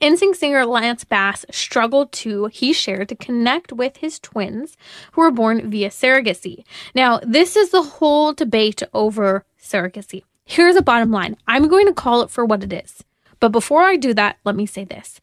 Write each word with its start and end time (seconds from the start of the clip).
NSYNC 0.00 0.36
singer 0.36 0.66
Lance 0.66 1.04
Bass 1.04 1.44
struggled 1.50 2.12
to, 2.12 2.46
he 2.46 2.72
shared, 2.72 3.08
to 3.08 3.14
connect 3.14 3.72
with 3.72 3.98
his 3.98 4.18
twins 4.18 4.76
who 5.12 5.20
were 5.20 5.30
born 5.30 5.70
via 5.70 5.90
surrogacy. 5.90 6.64
Now, 6.94 7.20
this 7.22 7.56
is 7.56 7.70
the 7.70 7.82
whole 7.82 8.32
debate 8.32 8.82
over 8.92 9.44
surrogacy. 9.60 10.24
Here's 10.44 10.76
the 10.76 10.82
bottom 10.82 11.10
line 11.10 11.36
I'm 11.46 11.68
going 11.68 11.86
to 11.86 11.92
call 11.92 12.22
it 12.22 12.30
for 12.30 12.44
what 12.44 12.62
it 12.62 12.72
is. 12.72 13.02
But 13.40 13.52
before 13.52 13.82
I 13.82 13.96
do 13.96 14.14
that, 14.14 14.38
let 14.44 14.56
me 14.56 14.66
say 14.66 14.84
this 14.84 15.20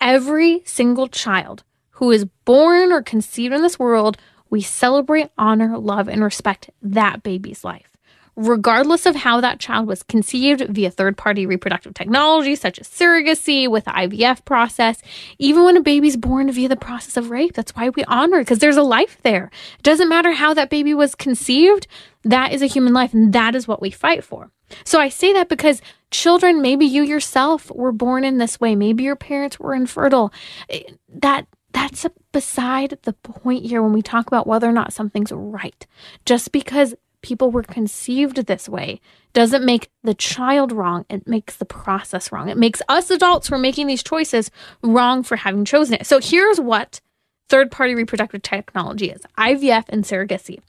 every 0.00 0.62
single 0.64 1.08
child 1.08 1.64
who 1.92 2.10
is 2.10 2.24
born 2.44 2.92
or 2.92 3.02
conceived 3.02 3.54
in 3.54 3.62
this 3.62 3.78
world, 3.78 4.16
we 4.48 4.62
celebrate, 4.62 5.30
honor, 5.36 5.78
love, 5.78 6.08
and 6.08 6.24
respect 6.24 6.70
that 6.82 7.22
baby's 7.22 7.64
life 7.64 7.90
regardless 8.36 9.06
of 9.06 9.16
how 9.16 9.40
that 9.40 9.60
child 9.60 9.86
was 9.86 10.02
conceived 10.02 10.66
via 10.68 10.90
third 10.90 11.16
party 11.16 11.46
reproductive 11.46 11.94
technology, 11.94 12.54
such 12.54 12.78
as 12.78 12.88
surrogacy 12.88 13.70
with 13.70 13.84
the 13.84 13.90
IVF 13.90 14.44
process, 14.44 15.02
even 15.38 15.64
when 15.64 15.76
a 15.76 15.82
baby's 15.82 16.16
born 16.16 16.50
via 16.50 16.68
the 16.68 16.76
process 16.76 17.16
of 17.16 17.30
rape. 17.30 17.54
That's 17.54 17.74
why 17.74 17.88
we 17.90 18.04
honor 18.04 18.38
it 18.38 18.42
because 18.42 18.58
there's 18.58 18.76
a 18.76 18.82
life 18.82 19.18
there. 19.22 19.50
It 19.78 19.82
doesn't 19.82 20.08
matter 20.08 20.32
how 20.32 20.54
that 20.54 20.70
baby 20.70 20.94
was 20.94 21.14
conceived, 21.14 21.86
that 22.24 22.52
is 22.52 22.62
a 22.62 22.66
human 22.66 22.92
life, 22.92 23.12
and 23.14 23.32
that 23.32 23.54
is 23.54 23.66
what 23.66 23.82
we 23.82 23.90
fight 23.90 24.24
for. 24.24 24.50
So 24.84 25.00
I 25.00 25.08
say 25.08 25.32
that 25.32 25.48
because 25.48 25.82
children, 26.10 26.62
maybe 26.62 26.86
you 26.86 27.02
yourself 27.02 27.70
were 27.74 27.92
born 27.92 28.24
in 28.24 28.38
this 28.38 28.60
way, 28.60 28.74
maybe 28.74 29.04
your 29.04 29.16
parents 29.16 29.58
were 29.58 29.74
infertile. 29.74 30.32
Eh, 30.68 30.82
that 31.08 31.46
that's 31.72 32.04
beside 32.32 32.98
the 33.02 33.12
point 33.12 33.64
here 33.64 33.82
when 33.82 33.92
we 33.92 34.02
talk 34.02 34.26
about 34.26 34.46
whether 34.46 34.68
or 34.68 34.72
not 34.72 34.92
something's 34.92 35.32
right. 35.32 35.86
Just 36.24 36.52
because 36.52 36.94
people 37.22 37.50
were 37.50 37.62
conceived 37.62 38.36
this 38.46 38.68
way 38.68 39.00
doesn't 39.32 39.64
make 39.64 39.90
the 40.02 40.14
child 40.14 40.72
wrong. 40.72 41.04
It 41.08 41.26
makes 41.26 41.56
the 41.56 41.64
process 41.64 42.32
wrong. 42.32 42.48
It 42.48 42.56
makes 42.56 42.82
us 42.88 43.10
adults 43.10 43.48
who 43.48 43.54
are 43.54 43.58
making 43.58 43.86
these 43.86 44.02
choices 44.02 44.50
wrong 44.82 45.22
for 45.22 45.36
having 45.36 45.64
chosen 45.64 45.94
it. 45.94 46.06
So 46.06 46.20
here's 46.20 46.60
what 46.60 47.00
third 47.48 47.70
party 47.70 47.94
reproductive 47.94 48.42
technology 48.42 49.10
is 49.10 49.22
IVF 49.38 49.84
and 49.88 50.04
surrogacy. 50.04 50.60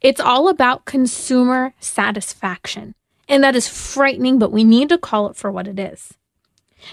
It's 0.00 0.20
all 0.20 0.48
about 0.48 0.84
consumer 0.84 1.74
satisfaction. 1.80 2.94
And 3.28 3.44
that 3.44 3.56
is 3.56 3.68
frightening, 3.68 4.38
but 4.38 4.52
we 4.52 4.64
need 4.64 4.88
to 4.88 4.98
call 4.98 5.28
it 5.28 5.36
for 5.36 5.50
what 5.50 5.68
it 5.68 5.78
is. 5.78 6.14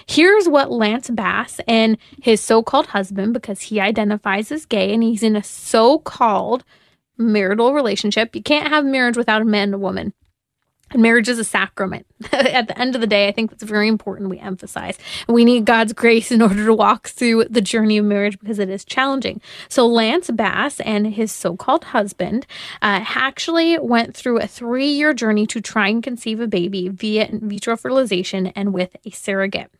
Here's 0.06 0.48
what 0.48 0.70
Lance 0.70 1.08
Bass 1.08 1.60
and 1.66 1.96
his 2.20 2.40
so 2.40 2.62
called 2.62 2.86
husband, 2.86 3.32
because 3.32 3.62
he 3.62 3.80
identifies 3.80 4.50
as 4.50 4.66
gay 4.66 4.92
and 4.92 5.02
he's 5.02 5.22
in 5.22 5.36
a 5.36 5.42
so 5.42 5.98
called 5.98 6.64
marital 7.18 7.72
relationship. 7.74 8.34
You 8.34 8.42
can't 8.42 8.68
have 8.68 8.84
marriage 8.84 9.16
without 9.16 9.42
a 9.42 9.46
man 9.46 9.68
and 9.68 9.74
a 9.74 9.78
woman. 9.78 10.12
And 10.92 11.02
marriage 11.02 11.28
is 11.28 11.40
a 11.40 11.44
sacrament. 11.44 12.06
At 12.32 12.68
the 12.68 12.78
end 12.78 12.94
of 12.94 13.00
the 13.00 13.08
day, 13.08 13.26
I 13.26 13.32
think 13.32 13.50
that's 13.50 13.64
very 13.64 13.88
important 13.88 14.30
we 14.30 14.38
emphasize. 14.38 14.96
We 15.28 15.44
need 15.44 15.64
God's 15.64 15.92
grace 15.92 16.30
in 16.30 16.40
order 16.40 16.64
to 16.64 16.74
walk 16.74 17.08
through 17.08 17.46
the 17.50 17.60
journey 17.60 17.98
of 17.98 18.04
marriage 18.04 18.38
because 18.38 18.60
it 18.60 18.70
is 18.70 18.84
challenging. 18.84 19.40
So, 19.68 19.84
Lance 19.84 20.30
Bass 20.30 20.78
and 20.80 21.08
his 21.08 21.32
so 21.32 21.56
called 21.56 21.84
husband 21.84 22.46
uh, 22.82 23.04
actually 23.16 23.78
went 23.80 24.16
through 24.16 24.38
a 24.38 24.46
three 24.46 24.86
year 24.86 25.12
journey 25.12 25.46
to 25.48 25.60
try 25.60 25.88
and 25.88 26.02
conceive 26.02 26.38
a 26.38 26.46
baby 26.46 26.88
via 26.88 27.26
in 27.26 27.48
vitro 27.48 27.76
fertilization 27.76 28.48
and 28.48 28.72
with 28.72 28.96
a 29.04 29.10
surrogate. 29.10 29.72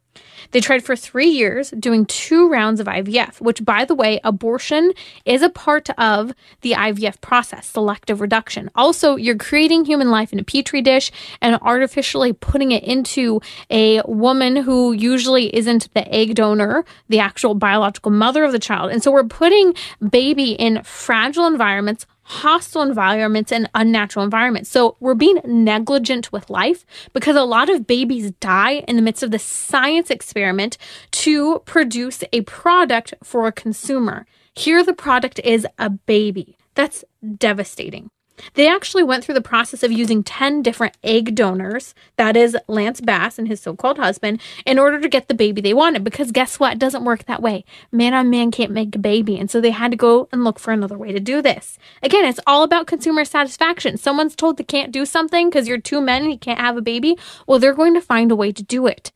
They 0.51 0.61
tried 0.61 0.85
for 0.85 0.97
three 0.97 1.29
years 1.29 1.71
doing 1.71 2.07
two 2.07 2.49
rounds 2.49 2.81
of 2.81 2.87
IVF, 2.87 3.41
which, 3.41 3.65
by 3.65 3.85
the 3.85 3.95
way, 3.95 4.21
abortion 4.25 4.93
is 5.25 5.43
a 5.43 5.49
part 5.49 5.91
of 5.99 6.33
the 6.61 6.73
IVF 6.73 7.21
process, 7.21 7.67
selective 7.67 8.21
reduction. 8.21 8.71
Also, 8.75 9.17
you're 9.17 9.37
creating 9.37 9.85
human 9.85 10.11
life 10.11 10.33
in 10.33 10.39
a 10.39 10.45
petri 10.45 10.83
dish 10.83 11.11
and 11.41 11.59
artificially 11.63 12.33
putting 12.33 12.73
it 12.73 12.85
into 12.85 13.41
a 13.71 14.03
woman 14.03 14.57
who 14.57 14.93
usually 14.93 15.55
isn't 15.55 15.93
the 15.95 16.07
egg 16.15 16.35
donor, 16.35 16.85
the 17.09 17.19
actual 17.19 17.55
biological 17.55 18.11
mother 18.11 18.45
of 18.45 18.53
the 18.53 18.59
child. 18.59 18.91
And 18.91 19.03
so 19.03 19.11
we're 19.11 19.25
putting 19.25 19.75
baby 20.11 20.53
in 20.53 20.83
fragile 20.83 21.47
environments 21.47 22.07
hostile 22.27 22.83
environments 22.83 23.53
and 23.53 23.71
unnatural 23.75 24.25
environments. 24.25 24.69
So 24.69 24.97
we're 24.99 25.15
being 25.15 25.41
negligent 25.45 26.33
with 26.33 26.51
life 26.51 26.85
because 27.13 27.37
a 27.37 27.45
lot 27.45 27.71
of 27.71 27.87
babies 27.87 28.33
die 28.33 28.85
in 28.89 28.97
the 28.97 29.03
midst 29.03 29.23
of 29.23 29.31
the 29.31 29.39
science 29.39 30.11
experiment 30.11 30.77
to 31.13 31.61
produce 31.61 32.25
a 32.33 32.41
product 32.43 33.15
for 33.23 33.47
a 33.47 33.53
consumer. 33.53 34.27
Here, 34.55 34.83
the 34.83 34.93
product 34.93 35.39
is 35.45 35.67
a 35.79 35.91
baby. 35.91 36.57
That's 36.75 37.05
devastating. 37.39 38.11
They 38.55 38.69
actually 38.69 39.03
went 39.03 39.25
through 39.25 39.35
the 39.35 39.41
process 39.41 39.83
of 39.83 39.93
using 39.93 40.23
10 40.23 40.63
different 40.63 40.97
egg 41.03 41.35
donors, 41.35 41.95
that 42.17 42.37
is 42.37 42.57
Lance 42.69 43.01
Bass 43.01 43.39
and 43.39 43.49
his 43.49 43.61
so 43.61 43.75
called 43.75 43.99
husband, 43.99 44.41
in 44.65 44.79
order 44.79 45.01
to 45.01 45.09
get 45.09 45.29
the 45.29 45.35
baby 45.35 45.61
they 45.61 45.75
wanted. 45.75 46.05
Because 46.05 46.33
guess 46.33 46.59
what? 46.59 46.75
It 46.75 46.79
doesn't 46.79 47.05
work 47.05 47.25
that 47.25 47.43
way. 47.43 47.65
Man 47.93 48.15
on 48.15 48.31
man 48.31 48.51
can't 48.51 48.73
make 48.73 48.95
a 48.95 48.99
baby. 48.99 49.39
And 49.39 49.51
so 49.51 49.61
they 49.61 49.71
had 49.71 49.91
to 49.91 49.97
go 49.97 50.29
and 50.33 50.45
look 50.45 50.59
for 50.59 50.73
another 50.73 50.99
way 50.99 51.13
to 51.13 51.21
do 51.21 51.43
this. 51.43 51.79
Again, 52.03 52.25
it's 52.25 52.41
all 52.47 52.63
about 52.63 52.87
consumer 52.87 53.25
satisfaction. 53.25 53.97
Someone's 53.97 54.37
told 54.37 54.57
they 54.57 54.65
can't 54.65 54.93
do 54.93 55.07
something 55.07 55.49
because 55.49 55.69
you're 55.69 55.79
two 55.79 56.01
men 56.01 56.23
and 56.23 56.33
you 56.33 56.39
can't 56.39 56.61
have 56.61 56.77
a 56.77 56.83
baby. 56.83 57.17
Well, 57.47 57.59
they're 57.59 57.75
going 57.75 57.95
to 57.95 58.01
find 58.01 58.31
a 58.31 58.37
way 58.37 58.53
to 58.53 58.63
do 58.63 58.87
it. 58.87 59.13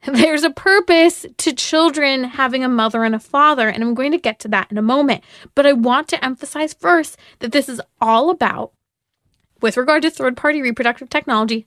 There's 0.06 0.44
a 0.44 0.50
purpose 0.50 1.26
to 1.38 1.52
children 1.52 2.24
having 2.24 2.62
a 2.62 2.68
mother 2.68 3.04
and 3.04 3.14
a 3.14 3.18
father, 3.18 3.68
and 3.68 3.82
I'm 3.82 3.94
going 3.94 4.12
to 4.12 4.18
get 4.18 4.38
to 4.40 4.48
that 4.48 4.70
in 4.70 4.78
a 4.78 4.82
moment. 4.82 5.24
But 5.54 5.66
I 5.66 5.72
want 5.72 6.08
to 6.08 6.24
emphasize 6.24 6.72
first 6.72 7.16
that 7.40 7.52
this 7.52 7.68
is 7.68 7.80
all 8.00 8.30
about, 8.30 8.72
with 9.60 9.76
regard 9.76 10.02
to 10.02 10.10
third 10.10 10.36
party 10.36 10.62
reproductive 10.62 11.10
technology, 11.10 11.66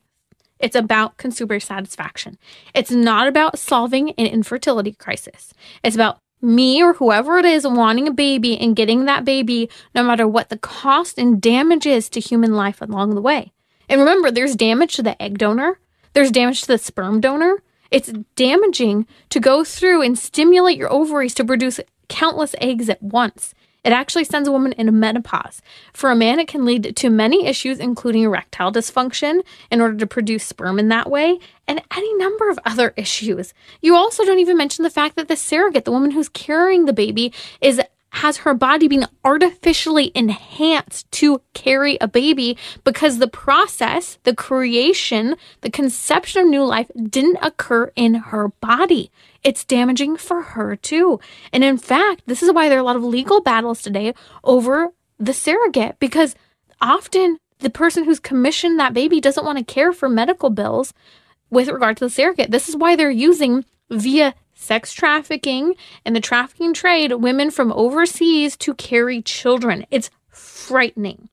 it's 0.60 0.76
about 0.76 1.18
consumer 1.18 1.60
satisfaction. 1.60 2.38
It's 2.74 2.92
not 2.92 3.28
about 3.28 3.60
solving 3.60 4.12
an 4.12 4.28
infertility 4.28 4.94
crisis. 4.94 5.54
It's 5.84 5.96
about 5.96 6.20
me 6.42 6.82
or 6.82 6.94
whoever 6.94 7.38
it 7.38 7.46
is 7.46 7.68
wanting 7.68 8.08
a 8.08 8.12
baby 8.12 8.58
and 8.58 8.76
getting 8.76 9.06
that 9.06 9.26
baby, 9.26 9.70
no 9.94 10.04
matter 10.04 10.28
what 10.28 10.50
the 10.50 10.58
cost 10.58 11.18
and 11.18 11.42
damage 11.42 11.86
is 11.86 12.10
to 12.10 12.20
human 12.20 12.56
life 12.56 12.82
along 12.82 13.16
the 13.16 13.22
way. 13.22 13.52
And 13.90 14.00
remember, 14.00 14.32
there's 14.32 14.56
damage 14.56 14.96
to 14.96 15.04
the 15.04 15.22
egg 15.22 15.38
donor, 15.38 15.80
there's 16.14 16.32
damage 16.32 16.62
to 16.62 16.68
the 16.68 16.78
sperm 16.78 17.20
donor, 17.20 17.62
it's 17.92 18.12
damaging 18.36 19.06
to 19.30 19.40
go 19.40 19.64
through 19.64 20.02
and 20.02 20.18
stimulate 20.18 20.78
your 20.78 20.92
ovaries 20.92 21.34
to 21.36 21.46
produce 21.46 21.80
countless 22.08 22.56
eggs 22.60 22.90
at 22.90 23.04
once. 23.04 23.54
It 23.84 23.94
actually 23.94 24.26
sends 24.26 24.48
a 24.48 24.52
woman 24.52 24.74
into 24.74 24.92
menopause. 24.92 25.62
For 25.92 26.12
a 26.12 26.16
man, 26.16 26.40
it 26.40 26.48
can 26.48 26.66
lead 26.66 26.96
to 26.96 27.10
many 27.10 27.48
issues, 27.48 27.80
including 27.80 28.24
erectile 28.24 28.72
dysfunction, 28.72 29.42
in 29.72 29.82
order 29.82 29.98
to 29.98 30.06
produce 30.06 30.44
sperm 30.44 30.78
in 30.78 30.90
that 30.90 31.10
way, 31.10 31.40
and 31.68 31.82
any 31.96 32.14
number 32.16 32.50
of 32.50 32.60
other 32.64 32.94
issues. 32.96 33.56
You 33.82 33.96
also 33.96 34.24
don't 34.24 34.40
even 34.40 34.58
mention 34.58 34.84
the 34.84 34.92
fact 34.92 35.16
that 35.16 35.28
the 35.28 35.36
surrogate, 35.36 35.86
the 35.86 35.92
woman 35.92 36.12
who's 36.12 36.30
carrying 36.30 36.86
the 36.86 36.94
baby, 36.94 37.34
is 37.60 37.82
has 38.12 38.38
her 38.38 38.54
body 38.54 38.88
being 38.88 39.06
artificially 39.24 40.12
enhanced 40.14 41.10
to 41.12 41.42
carry 41.54 41.98
a 42.02 42.08
baby 42.08 42.58
because 42.84 43.18
the 43.18 43.28
process, 43.28 44.20
the 44.24 44.36
creation, 44.36 45.36
the 45.62 45.70
conception 45.70 46.44
of 46.44 46.48
new 46.50 46.64
life 46.64 46.92
didn't 47.10 47.38
occur 47.42 47.92
in 47.96 48.16
her 48.16 48.50
body. 48.60 49.12
It's 49.44 49.64
damaging 49.64 50.18
for 50.18 50.42
her 50.42 50.76
too. 50.76 51.20
And 51.54 51.64
in 51.64 51.78
fact, 51.78 52.24
this 52.26 52.44
is 52.44 52.52
why 52.52 52.68
there 52.68 52.78
are 52.78 52.82
a 52.82 52.86
lot 52.86 52.98
of 52.98 53.04
legal 53.04 53.42
battles 53.42 53.82
today 53.82 54.14
over 54.44 54.90
the 55.18 55.34
surrogate 55.34 55.98
because 56.00 56.36
often 56.82 57.38
the 57.60 57.70
person 57.70 58.04
who's 58.04 58.20
commissioned 58.20 58.80
that 58.80 58.94
baby 58.94 59.22
doesn't 59.22 59.46
want 59.46 59.58
to 59.58 59.64
care 59.64 59.94
for 59.94 60.10
medical 60.10 60.50
bills 60.50 60.94
with 61.50 61.70
regard 61.70 61.98
to 61.98 62.06
the 62.06 62.10
surrogate. 62.10 62.52
This 62.52 62.68
is 62.68 62.76
why 62.76 62.96
they're 62.96 63.10
using 63.10 63.66
via 63.90 64.34
sex 64.62 64.94
trafficking 64.94 65.76
and 66.06 66.16
the 66.16 66.22
trafficking 66.22 66.74
trade 66.74 67.14
women 67.14 67.52
from 67.52 67.72
overseas 67.74 68.56
to 68.58 68.74
carry 68.76 69.22
children. 69.22 69.86
It's 69.92 70.10
frightening. 70.30 71.30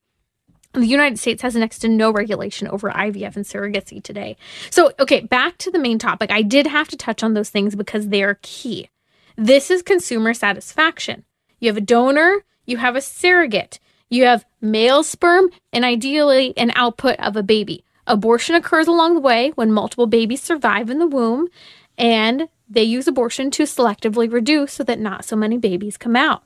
The 0.72 0.86
United 0.86 1.18
States 1.18 1.42
has 1.42 1.56
next 1.56 1.78
to 1.80 1.88
no 1.88 2.10
regulation 2.10 2.68
over 2.68 2.90
IVF 2.90 3.36
and 3.36 3.44
surrogacy 3.44 4.02
today. 4.02 4.36
So, 4.70 4.92
okay, 5.00 5.20
back 5.20 5.58
to 5.58 5.70
the 5.70 5.78
main 5.78 5.98
topic. 5.98 6.30
I 6.30 6.42
did 6.42 6.66
have 6.66 6.88
to 6.88 6.96
touch 6.96 7.22
on 7.22 7.34
those 7.34 7.50
things 7.50 7.74
because 7.74 8.08
they 8.08 8.22
are 8.22 8.38
key. 8.42 8.90
This 9.36 9.70
is 9.70 9.82
consumer 9.82 10.34
satisfaction. 10.34 11.24
You 11.58 11.68
have 11.68 11.76
a 11.76 11.82
donor, 11.82 12.44
you 12.66 12.76
have 12.76 12.96
a 12.96 13.00
surrogate, 13.00 13.78
you 14.10 14.24
have 14.24 14.44
male 14.60 15.02
sperm, 15.02 15.50
and 15.72 15.84
ideally 15.84 16.56
an 16.56 16.72
output 16.74 17.18
of 17.18 17.36
a 17.36 17.42
baby. 17.42 17.84
Abortion 18.06 18.54
occurs 18.54 18.86
along 18.86 19.14
the 19.14 19.20
way 19.20 19.52
when 19.54 19.72
multiple 19.72 20.06
babies 20.06 20.42
survive 20.42 20.90
in 20.90 20.98
the 20.98 21.06
womb, 21.06 21.48
and 21.96 22.48
they 22.68 22.82
use 22.82 23.08
abortion 23.08 23.50
to 23.52 23.64
selectively 23.64 24.30
reduce 24.30 24.74
so 24.74 24.84
that 24.84 24.98
not 24.98 25.24
so 25.24 25.36
many 25.36 25.58
babies 25.58 25.96
come 25.96 26.16
out. 26.16 26.42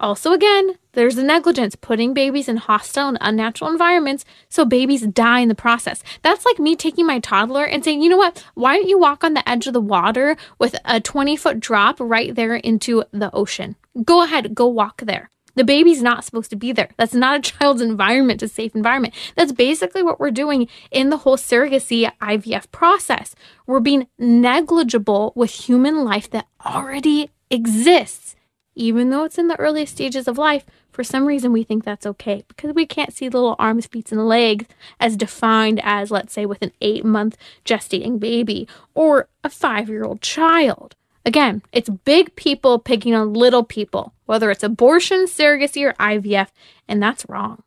Also, 0.00 0.32
again, 0.32 0.78
there's 0.92 1.16
the 1.16 1.24
negligence 1.24 1.74
putting 1.74 2.14
babies 2.14 2.48
in 2.48 2.56
hostile 2.56 3.08
and 3.08 3.18
unnatural 3.20 3.70
environments 3.70 4.24
so 4.48 4.64
babies 4.64 5.06
die 5.08 5.40
in 5.40 5.48
the 5.48 5.56
process. 5.56 6.04
That's 6.22 6.44
like 6.44 6.60
me 6.60 6.76
taking 6.76 7.04
my 7.04 7.18
toddler 7.18 7.64
and 7.64 7.82
saying, 7.84 8.00
you 8.00 8.08
know 8.08 8.16
what, 8.16 8.44
why 8.54 8.76
don't 8.76 8.88
you 8.88 8.98
walk 8.98 9.24
on 9.24 9.34
the 9.34 9.48
edge 9.48 9.66
of 9.66 9.72
the 9.72 9.80
water 9.80 10.36
with 10.58 10.76
a 10.84 11.00
20 11.00 11.36
foot 11.36 11.58
drop 11.58 11.96
right 11.98 12.32
there 12.34 12.54
into 12.54 13.02
the 13.10 13.34
ocean? 13.34 13.74
Go 14.04 14.22
ahead, 14.22 14.54
go 14.54 14.66
walk 14.66 15.02
there. 15.04 15.30
The 15.54 15.64
baby's 15.64 16.02
not 16.02 16.24
supposed 16.24 16.50
to 16.50 16.56
be 16.56 16.72
there. 16.72 16.90
That's 16.96 17.14
not 17.14 17.38
a 17.38 17.42
child's 17.52 17.82
environment, 17.82 18.42
a 18.42 18.48
safe 18.48 18.74
environment. 18.74 19.14
That's 19.36 19.52
basically 19.52 20.02
what 20.02 20.20
we're 20.20 20.30
doing 20.30 20.68
in 20.90 21.10
the 21.10 21.18
whole 21.18 21.36
surrogacy 21.36 22.10
IVF 22.20 22.70
process. 22.70 23.34
We're 23.66 23.80
being 23.80 24.06
negligible 24.18 25.32
with 25.34 25.50
human 25.50 26.04
life 26.04 26.30
that 26.30 26.46
already 26.64 27.30
exists 27.50 28.36
even 28.78 29.10
though 29.10 29.24
it's 29.24 29.38
in 29.38 29.48
the 29.48 29.58
earliest 29.58 29.92
stages 29.92 30.28
of 30.28 30.38
life, 30.38 30.64
for 30.92 31.02
some 31.02 31.26
reason 31.26 31.52
we 31.52 31.64
think 31.64 31.84
that's 31.84 32.06
okay 32.06 32.44
because 32.46 32.72
we 32.74 32.86
can't 32.86 33.12
see 33.12 33.28
little 33.28 33.56
arms, 33.58 33.86
feet, 33.86 34.12
and 34.12 34.26
legs 34.26 34.66
as 35.00 35.16
defined 35.16 35.80
as, 35.82 36.10
let's 36.10 36.32
say, 36.32 36.46
with 36.46 36.62
an 36.62 36.72
eight 36.80 37.04
month 37.04 37.36
gestating 37.64 38.20
baby 38.20 38.68
or 38.94 39.28
a 39.42 39.50
five 39.50 39.88
year 39.88 40.04
old 40.04 40.22
child. 40.22 40.94
Again, 41.24 41.62
it's 41.72 41.88
big 41.88 42.34
people 42.36 42.78
picking 42.78 43.14
on 43.14 43.34
little 43.34 43.64
people, 43.64 44.14
whether 44.26 44.50
it's 44.50 44.62
abortion, 44.62 45.26
surrogacy, 45.26 45.84
or 45.84 45.92
IVF, 45.94 46.48
and 46.86 47.02
that's 47.02 47.28
wrong. 47.28 47.62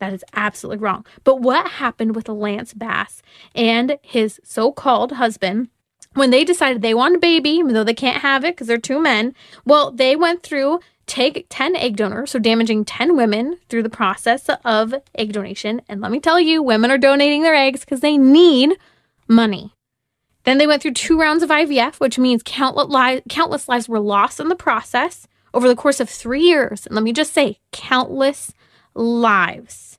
That 0.00 0.12
is 0.12 0.24
absolutely 0.34 0.82
wrong. 0.82 1.04
But 1.24 1.40
what 1.40 1.72
happened 1.72 2.14
with 2.14 2.28
Lance 2.28 2.72
Bass 2.72 3.22
and 3.54 3.98
his 4.02 4.40
so 4.44 4.72
called 4.72 5.12
husband? 5.12 5.68
when 6.14 6.30
they 6.30 6.44
decided 6.44 6.82
they 6.82 6.94
want 6.94 7.16
a 7.16 7.18
baby, 7.18 7.50
even 7.50 7.74
though 7.74 7.84
they 7.84 7.94
can't 7.94 8.22
have 8.22 8.44
it 8.44 8.54
because 8.54 8.66
they're 8.66 8.78
two 8.78 9.00
men, 9.00 9.34
well, 9.64 9.90
they 9.90 10.16
went 10.16 10.42
through 10.42 10.80
take 11.06 11.46
10 11.48 11.74
egg 11.76 11.96
donors, 11.96 12.32
so 12.32 12.38
damaging 12.38 12.84
10 12.84 13.16
women 13.16 13.58
through 13.68 13.82
the 13.82 13.88
process 13.88 14.48
of 14.64 14.94
egg 15.14 15.32
donation. 15.32 15.80
And 15.88 16.00
let 16.00 16.12
me 16.12 16.20
tell 16.20 16.38
you, 16.38 16.62
women 16.62 16.90
are 16.90 16.98
donating 16.98 17.42
their 17.42 17.54
eggs 17.54 17.80
because 17.80 18.00
they 18.00 18.18
need 18.18 18.76
money. 19.26 19.72
Then 20.48 20.56
they 20.56 20.66
went 20.66 20.80
through 20.80 20.94
two 20.94 21.20
rounds 21.20 21.42
of 21.42 21.50
IVF, 21.50 21.96
which 21.96 22.18
means 22.18 22.42
countless, 22.42 22.88
li- 22.88 23.20
countless 23.28 23.68
lives 23.68 23.86
were 23.86 24.00
lost 24.00 24.40
in 24.40 24.48
the 24.48 24.56
process 24.56 25.28
over 25.52 25.68
the 25.68 25.76
course 25.76 26.00
of 26.00 26.08
three 26.08 26.40
years. 26.40 26.86
And 26.86 26.94
let 26.94 27.04
me 27.04 27.12
just 27.12 27.34
say, 27.34 27.58
countless 27.70 28.54
lives. 28.94 29.98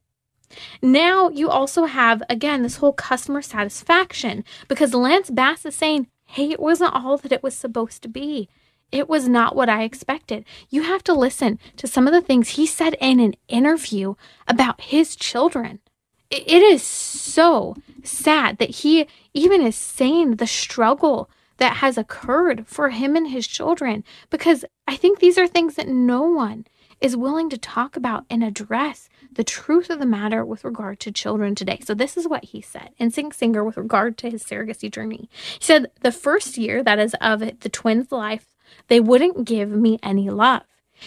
Now 0.81 1.30
you 1.30 1.50
also 1.50 1.86
have, 1.86 2.24
again, 2.31 2.63
this 2.63 2.78
whole 2.78 2.94
customer 2.94 3.44
satisfaction 3.44 4.44
because 4.68 4.96
Lance 4.96 5.30
Bass 5.30 5.68
is 5.68 5.75
saying, 5.75 6.07
hey, 6.25 6.50
it 6.50 6.60
wasn't 6.60 6.95
all 6.95 7.19
that 7.19 7.31
it 7.31 7.44
was 7.44 7.54
supposed 7.54 8.02
to 8.02 8.10
be. 8.10 8.50
It 8.92 9.07
was 9.07 9.30
not 9.30 9.56
what 9.56 9.69
I 9.69 9.84
expected. 9.84 10.45
You 10.68 10.81
have 10.81 11.04
to 11.04 11.13
listen 11.13 11.60
to 11.78 11.86
some 11.86 12.07
of 12.07 12.13
the 12.13 12.22
things 12.22 12.50
he 12.50 12.66
said 12.66 12.95
in 13.00 13.19
an 13.19 13.36
interview 13.50 14.16
about 14.48 14.81
his 14.81 15.16
children. 15.16 15.80
It 16.31 16.62
is 16.62 16.84
so 16.84 17.76
sad 18.04 18.60
that 18.60 18.70
he 18.70 19.08
even 19.34 19.62
is 19.62 19.76
saying 19.76 20.36
the 20.36 20.46
struggle 20.46 21.28
that 21.58 21.78
has 21.78 21.98
occurred 21.98 22.68
for 22.68 22.90
him 22.90 23.16
and 23.16 23.30
his 23.30 23.48
children 23.48 24.04
because 24.30 24.64
I 24.88 24.96
think 24.96 25.20
these 25.20 25.40
are 25.40 25.48
things 25.48 25.76
that 25.76 25.88
no 25.88 26.22
one 26.22 26.68
is 27.02 27.18
willing 27.18 27.50
to 27.50 27.58
talk 27.58 27.96
about 27.96 28.26
and 28.30 28.44
address 28.44 29.10
the 29.31 29.44
truth 29.44 29.90
of 29.90 29.98
the 29.98 30.06
matter 30.06 30.46
with 30.46 30.64
regard 30.64 31.00
to 31.00 31.12
children 31.12 31.56
today. 31.56 31.80
So, 31.84 31.94
this 31.96 32.16
is 32.16 32.28
what 32.28 32.46
he 32.46 32.62
said 32.62 32.90
NSYNC 33.00 33.34
Singer 33.34 33.64
with 33.64 33.78
regard 33.78 34.18
to 34.20 34.30
his 34.30 34.44
surrogacy 34.44 34.92
journey. 34.92 35.30
He 35.58 35.64
said, 35.64 35.92
The 36.02 36.12
first 36.12 36.58
year, 36.58 36.84
that 36.84 37.00
is 37.00 37.16
of 37.22 37.40
the 37.40 37.70
twins' 37.70 38.12
life, 38.12 38.48
they 38.88 39.00
wouldn't 39.00 39.46
give 39.46 39.70
me 39.70 39.98
any 40.04 40.30
love. 40.30 40.64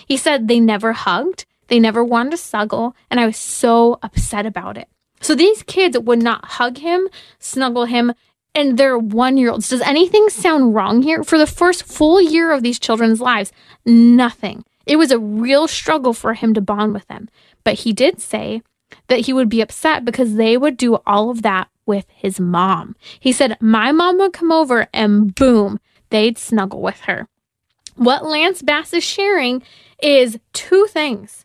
He 0.06 0.16
said 0.16 0.48
they 0.48 0.60
never 0.60 0.92
hugged, 0.92 1.44
they 1.68 1.78
never 1.78 2.02
wanted 2.02 2.30
to 2.30 2.36
snuggle, 2.38 2.96
and 3.10 3.20
I 3.20 3.26
was 3.26 3.36
so 3.36 3.98
upset 4.02 4.46
about 4.46 4.76
it. 4.76 4.88
So, 5.22 5.34
these 5.34 5.62
kids 5.62 5.98
would 5.98 6.22
not 6.22 6.44
hug 6.44 6.78
him, 6.78 7.08
snuggle 7.38 7.86
him, 7.86 8.12
and 8.54 8.76
they're 8.76 8.98
one 8.98 9.36
year 9.38 9.50
olds. 9.50 9.68
Does 9.68 9.80
anything 9.80 10.28
sound 10.28 10.74
wrong 10.74 11.02
here? 11.02 11.24
For 11.24 11.38
the 11.38 11.46
first 11.46 11.84
full 11.84 12.20
year 12.20 12.52
of 12.52 12.62
these 12.62 12.78
children's 12.78 13.20
lives, 13.20 13.52
nothing. 13.86 14.64
It 14.84 14.96
was 14.96 15.10
a 15.10 15.18
real 15.18 15.68
struggle 15.68 16.12
for 16.12 16.34
him 16.34 16.54
to 16.54 16.60
bond 16.60 16.92
with 16.92 17.06
them. 17.08 17.28
But 17.64 17.80
he 17.80 17.92
did 17.92 18.20
say 18.20 18.62
that 19.08 19.20
he 19.20 19.32
would 19.32 19.48
be 19.48 19.60
upset 19.60 20.04
because 20.04 20.34
they 20.34 20.56
would 20.56 20.76
do 20.76 20.98
all 21.06 21.30
of 21.30 21.42
that 21.42 21.68
with 21.86 22.06
his 22.10 22.38
mom. 22.38 22.96
He 23.18 23.32
said, 23.32 23.56
My 23.60 23.92
mom 23.92 24.18
would 24.18 24.32
come 24.32 24.52
over 24.52 24.88
and 24.92 25.34
boom, 25.34 25.80
they'd 26.10 26.38
snuggle 26.38 26.82
with 26.82 27.00
her. 27.02 27.28
What 27.94 28.24
Lance 28.24 28.62
Bass 28.62 28.92
is 28.92 29.04
sharing 29.04 29.62
is 30.02 30.38
two 30.52 30.86
things 30.86 31.44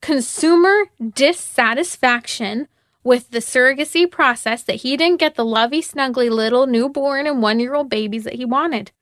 consumer 0.00 0.86
dissatisfaction 1.14 2.68
with 3.08 3.30
the 3.30 3.38
surrogacy 3.38 4.08
process 4.08 4.62
that 4.64 4.76
he 4.76 4.94
didn't 4.94 5.18
get 5.18 5.34
the 5.34 5.44
lovey, 5.44 5.80
snuggly 5.80 6.30
little 6.30 6.66
newborn 6.66 7.26
and 7.26 7.40
one 7.40 7.58
year 7.58 7.74
old 7.74 7.88
babies 7.88 8.24
that 8.24 8.34
he 8.34 8.44
wanted. 8.44 8.92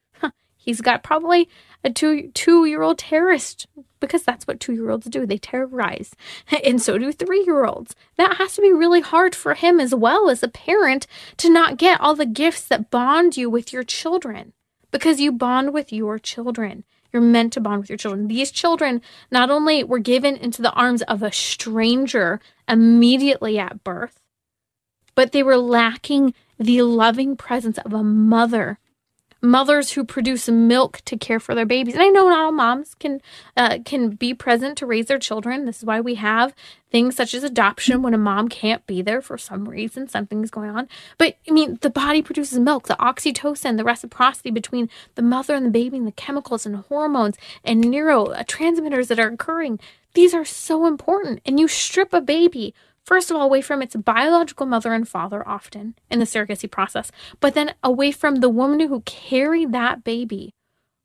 He's 0.55 0.79
got 0.79 1.03
probably 1.03 1.49
a 1.83 1.89
two 1.89 2.31
two 2.33 2.63
year 2.63 2.83
old 2.83 2.97
terrorist 2.97 3.67
because 3.99 4.23
that's 4.23 4.47
what 4.47 4.61
two 4.61 4.73
year 4.73 4.89
olds 4.89 5.07
do. 5.07 5.25
They 5.25 5.37
terrorize. 5.37 6.15
And 6.63 6.81
so 6.81 6.97
do 6.97 7.11
three 7.11 7.43
year 7.45 7.65
olds. 7.65 7.95
That 8.15 8.37
has 8.37 8.55
to 8.55 8.61
be 8.61 8.71
really 8.71 9.01
hard 9.01 9.35
for 9.35 9.55
him 9.55 9.79
as 9.79 9.93
well 9.93 10.29
as 10.29 10.41
a 10.41 10.47
parent 10.47 11.05
to 11.37 11.49
not 11.49 11.77
get 11.77 11.99
all 11.99 12.15
the 12.15 12.25
gifts 12.25 12.65
that 12.69 12.89
bond 12.89 13.35
you 13.35 13.49
with 13.49 13.73
your 13.73 13.83
children 13.83 14.53
because 14.89 15.19
you 15.19 15.33
bond 15.33 15.73
with 15.73 15.91
your 15.91 16.17
children. 16.17 16.85
You're 17.17 17.23
meant 17.23 17.53
to 17.53 17.59
bond 17.59 17.81
with 17.81 17.89
your 17.89 17.97
children. 17.97 18.27
These 18.27 18.51
children 18.51 19.01
not 19.31 19.49
only 19.49 19.83
were 19.83 19.97
given 19.97 20.35
into 20.35 20.61
the 20.61 20.71
arms 20.73 21.01
of 21.01 21.23
a 21.23 21.31
stranger 21.31 22.39
immediately 22.67 23.57
at 23.57 23.83
birth, 23.83 24.19
but 25.15 25.31
they 25.31 25.41
were 25.41 25.57
lacking 25.57 26.35
the 26.59 26.83
loving 26.83 27.35
presence 27.35 27.79
of 27.79 27.91
a 27.91 28.03
mother 28.03 28.77
mothers 29.41 29.91
who 29.91 30.03
produce 30.03 30.49
milk 30.49 31.01
to 31.05 31.17
care 31.17 31.39
for 31.39 31.53
their 31.53 31.65
babies. 31.65 31.93
And 31.93 32.03
I 32.03 32.07
know 32.07 32.27
not 32.27 32.39
all 32.39 32.51
moms 32.51 32.95
can 32.95 33.21
uh, 33.55 33.79
can 33.85 34.09
be 34.11 34.33
present 34.33 34.77
to 34.79 34.85
raise 34.85 35.05
their 35.05 35.19
children. 35.19 35.65
This 35.65 35.79
is 35.79 35.85
why 35.85 36.01
we 36.01 36.15
have 36.15 36.53
things 36.91 37.15
such 37.15 37.33
as 37.33 37.43
adoption 37.43 38.01
when 38.01 38.13
a 38.13 38.17
mom 38.17 38.47
can't 38.47 38.85
be 38.87 39.01
there 39.01 39.21
for 39.21 39.37
some 39.37 39.67
reason, 39.67 40.07
something's 40.07 40.49
going 40.49 40.69
on. 40.69 40.87
But 41.17 41.37
I 41.47 41.51
mean, 41.51 41.77
the 41.81 41.89
body 41.89 42.21
produces 42.21 42.59
milk, 42.59 42.87
the 42.87 42.95
oxytocin, 42.95 43.77
the 43.77 43.83
reciprocity 43.83 44.51
between 44.51 44.89
the 45.15 45.21
mother 45.21 45.55
and 45.55 45.65
the 45.65 45.71
baby, 45.71 45.97
and 45.97 46.07
the 46.07 46.11
chemicals 46.11 46.65
and 46.65 46.77
hormones 46.77 47.37
and 47.63 47.83
neurotransmitters 47.83 49.07
that 49.07 49.19
are 49.19 49.29
occurring. 49.29 49.79
These 50.13 50.33
are 50.33 50.45
so 50.45 50.87
important. 50.87 51.41
And 51.45 51.59
you 51.59 51.67
strip 51.67 52.13
a 52.13 52.21
baby 52.21 52.73
first 53.07 53.31
of 53.31 53.37
all, 53.37 53.43
away 53.43 53.61
from 53.61 53.81
its 53.81 53.95
biological 53.95 54.65
mother 54.65 54.93
and 54.93 55.07
father, 55.07 55.47
often 55.47 55.95
in 56.11 56.19
the 56.19 56.25
surrogacy 56.25 56.69
process, 56.69 57.09
but 57.39 57.53
then 57.53 57.73
away 57.81 58.11
from 58.11 58.35
the 58.35 58.49
woman 58.49 58.81
who 58.81 59.01
carried 59.01 59.71
that 59.71 60.03
baby 60.03 60.53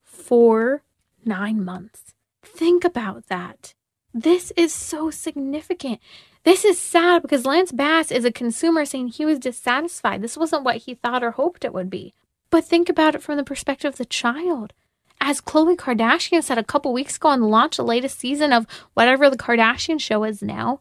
for 0.02 0.82
nine 1.24 1.64
months. 1.64 2.12
Think 2.42 2.84
about 2.84 3.28
that. 3.28 3.74
This 4.12 4.52
is 4.56 4.74
so 4.74 5.10
significant. 5.10 6.00
This 6.42 6.64
is 6.64 6.78
sad 6.78 7.22
because 7.22 7.46
Lance 7.46 7.70
Bass 7.70 8.10
is 8.10 8.24
a 8.24 8.32
consumer 8.32 8.84
saying 8.84 9.08
he 9.08 9.24
was 9.24 9.38
dissatisfied. 9.38 10.20
This 10.20 10.36
wasn't 10.36 10.64
what 10.64 10.78
he 10.78 10.94
thought 10.94 11.22
or 11.22 11.30
hoped 11.30 11.64
it 11.64 11.72
would 11.72 11.88
be. 11.88 12.12
But 12.50 12.64
think 12.64 12.88
about 12.88 13.14
it 13.14 13.22
from 13.22 13.36
the 13.36 13.44
perspective 13.44 13.90
of 13.90 13.98
the 13.98 14.04
child. 14.04 14.72
As 15.20 15.40
Khloe 15.40 15.76
Kardashian 15.76 16.42
said 16.42 16.58
a 16.58 16.64
couple 16.64 16.92
weeks 16.92 17.16
ago 17.16 17.28
on 17.28 17.40
the 17.40 17.46
launch 17.46 17.78
of 17.78 17.84
the 17.84 17.88
latest 17.88 18.18
season 18.18 18.52
of 18.52 18.66
whatever 18.94 19.30
the 19.30 19.38
Kardashian 19.38 20.00
show 20.00 20.24
is 20.24 20.42
now, 20.42 20.80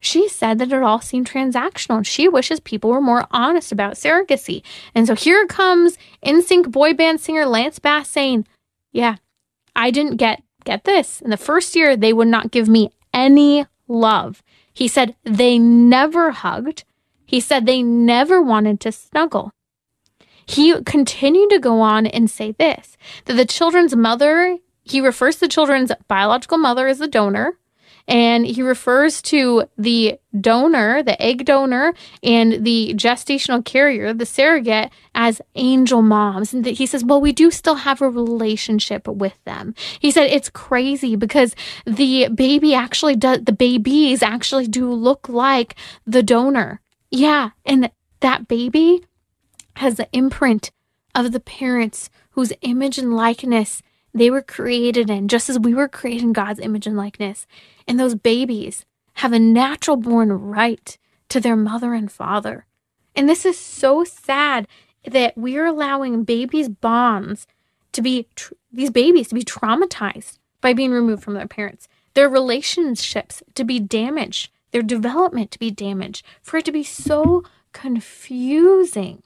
she 0.00 0.28
said 0.28 0.58
that 0.58 0.72
it 0.72 0.82
all 0.82 1.00
seemed 1.00 1.28
transactional 1.28 1.98
and 1.98 2.06
she 2.06 2.28
wishes 2.28 2.60
people 2.60 2.90
were 2.90 3.00
more 3.00 3.26
honest 3.30 3.72
about 3.72 3.94
surrogacy. 3.94 4.62
And 4.94 5.06
so 5.06 5.14
here 5.14 5.46
comes 5.46 5.96
NSYNC 6.24 6.70
boy 6.70 6.94
band 6.94 7.20
singer 7.20 7.46
Lance 7.46 7.78
Bass 7.78 8.08
saying, 8.08 8.46
Yeah, 8.92 9.16
I 9.74 9.90
didn't 9.90 10.16
get 10.16 10.42
get 10.64 10.84
this. 10.84 11.20
In 11.20 11.30
the 11.30 11.36
first 11.36 11.74
year, 11.74 11.96
they 11.96 12.12
would 12.12 12.28
not 12.28 12.50
give 12.50 12.68
me 12.68 12.90
any 13.14 13.66
love. 13.88 14.42
He 14.74 14.88
said 14.88 15.16
they 15.24 15.58
never 15.58 16.32
hugged. 16.32 16.84
He 17.24 17.40
said 17.40 17.64
they 17.64 17.82
never 17.82 18.42
wanted 18.42 18.80
to 18.80 18.92
snuggle. 18.92 19.52
He 20.46 20.80
continued 20.82 21.50
to 21.50 21.58
go 21.58 21.80
on 21.80 22.06
and 22.06 22.30
say 22.30 22.52
this 22.52 22.96
that 23.24 23.34
the 23.34 23.44
children's 23.44 23.96
mother, 23.96 24.58
he 24.84 25.00
refers 25.00 25.36
to 25.36 25.40
the 25.40 25.48
children's 25.48 25.90
biological 26.06 26.58
mother 26.58 26.86
as 26.86 26.98
the 26.98 27.08
donor, 27.08 27.58
and 28.08 28.46
he 28.46 28.62
refers 28.62 29.20
to 29.22 29.64
the 29.76 30.18
donor, 30.40 31.02
the 31.02 31.20
egg 31.20 31.44
donor, 31.44 31.94
and 32.22 32.64
the 32.64 32.94
gestational 32.96 33.64
carrier, 33.64 34.12
the 34.12 34.26
surrogate, 34.26 34.90
as 35.14 35.40
angel 35.54 36.02
moms. 36.02 36.52
And 36.54 36.64
he 36.64 36.86
says, 36.86 37.04
well, 37.04 37.20
we 37.20 37.32
do 37.32 37.50
still 37.50 37.76
have 37.76 38.00
a 38.00 38.08
relationship 38.08 39.08
with 39.08 39.42
them. 39.44 39.74
He 39.98 40.10
said 40.10 40.24
it's 40.24 40.50
crazy 40.50 41.16
because 41.16 41.54
the 41.84 42.28
baby 42.28 42.74
actually 42.74 43.16
does, 43.16 43.42
the 43.42 43.52
babies 43.52 44.22
actually 44.22 44.68
do 44.68 44.92
look 44.92 45.28
like 45.28 45.74
the 46.06 46.22
donor. 46.22 46.80
Yeah. 47.10 47.50
And 47.64 47.90
that 48.20 48.48
baby 48.48 49.04
has 49.76 49.96
the 49.96 50.08
imprint 50.12 50.70
of 51.14 51.32
the 51.32 51.40
parents 51.40 52.10
whose 52.30 52.52
image 52.60 52.98
and 52.98 53.16
likeness 53.16 53.82
they 54.16 54.30
were 54.30 54.42
created 54.42 55.10
in, 55.10 55.28
just 55.28 55.50
as 55.50 55.58
we 55.58 55.74
were 55.74 55.88
created 55.88 56.22
in 56.22 56.32
God's 56.32 56.60
image 56.60 56.86
and 56.86 56.96
likeness. 56.96 57.46
And 57.86 58.00
those 58.00 58.14
babies 58.14 58.86
have 59.14 59.32
a 59.32 59.38
natural 59.38 59.96
born 59.96 60.32
right 60.32 60.96
to 61.28 61.38
their 61.38 61.56
mother 61.56 61.92
and 61.92 62.10
father. 62.10 62.66
And 63.14 63.28
this 63.28 63.44
is 63.44 63.58
so 63.58 64.04
sad 64.04 64.66
that 65.04 65.36
we're 65.36 65.66
allowing 65.66 66.24
babies' 66.24 66.68
bonds 66.68 67.46
to 67.92 68.02
be, 68.02 68.28
tr- 68.34 68.54
these 68.72 68.90
babies 68.90 69.28
to 69.28 69.34
be 69.34 69.44
traumatized 69.44 70.38
by 70.60 70.72
being 70.72 70.92
removed 70.92 71.22
from 71.22 71.34
their 71.34 71.46
parents, 71.46 71.86
their 72.14 72.28
relationships 72.28 73.42
to 73.54 73.64
be 73.64 73.78
damaged, 73.78 74.50
their 74.70 74.82
development 74.82 75.50
to 75.50 75.58
be 75.58 75.70
damaged, 75.70 76.24
for 76.42 76.56
it 76.56 76.64
to 76.64 76.72
be 76.72 76.82
so 76.82 77.44
confusing 77.72 79.22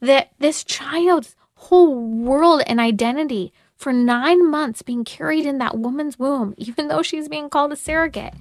that 0.00 0.30
this 0.38 0.62
child's 0.62 1.34
whole 1.54 1.96
world 1.96 2.62
and 2.66 2.78
identity 2.78 3.52
for 3.76 3.92
nine 3.92 4.50
months 4.50 4.82
being 4.82 5.04
carried 5.04 5.46
in 5.46 5.58
that 5.58 5.78
woman's 5.78 6.18
womb, 6.18 6.54
even 6.56 6.88
though 6.88 7.02
she's 7.02 7.28
being 7.28 7.48
called 7.48 7.72
a 7.72 7.76
surrogate, 7.76 8.34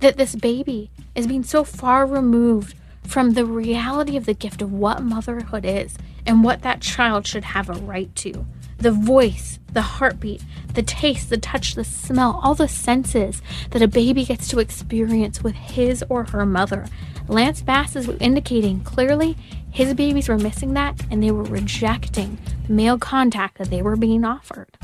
that 0.00 0.16
this 0.16 0.34
baby 0.34 0.90
is 1.14 1.26
being 1.26 1.44
so 1.44 1.64
far 1.64 2.04
removed 2.04 2.76
from 3.04 3.30
the 3.30 3.46
reality 3.46 4.16
of 4.16 4.26
the 4.26 4.34
gift 4.34 4.60
of 4.60 4.72
what 4.72 5.02
motherhood 5.02 5.64
is 5.64 5.96
and 6.26 6.44
what 6.44 6.62
that 6.62 6.80
child 6.80 7.26
should 7.26 7.44
have 7.44 7.68
a 7.68 7.74
right 7.74 8.14
to. 8.16 8.44
The 8.82 8.90
voice, 8.90 9.60
the 9.72 9.80
heartbeat, 9.80 10.42
the 10.74 10.82
taste, 10.82 11.30
the 11.30 11.36
touch, 11.36 11.76
the 11.76 11.84
smell, 11.84 12.40
all 12.42 12.56
the 12.56 12.66
senses 12.66 13.40
that 13.70 13.80
a 13.80 13.86
baby 13.86 14.24
gets 14.24 14.48
to 14.48 14.58
experience 14.58 15.40
with 15.40 15.54
his 15.54 16.04
or 16.08 16.24
her 16.24 16.44
mother. 16.44 16.86
Lance 17.28 17.62
Bass 17.62 17.94
is 17.94 18.08
indicating 18.18 18.80
clearly 18.80 19.36
his 19.70 19.94
babies 19.94 20.28
were 20.28 20.36
missing 20.36 20.74
that 20.74 21.00
and 21.12 21.22
they 21.22 21.30
were 21.30 21.44
rejecting 21.44 22.40
the 22.66 22.72
male 22.72 22.98
contact 22.98 23.58
that 23.58 23.70
they 23.70 23.82
were 23.82 23.94
being 23.94 24.24
offered. 24.24 24.76